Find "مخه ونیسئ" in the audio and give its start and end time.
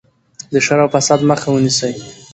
1.29-1.93